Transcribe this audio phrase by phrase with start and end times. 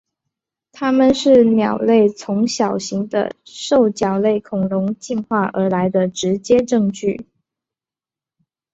[0.71, 7.27] 它们是鸟类从小型的兽脚类恐龙进化而来的直接证据。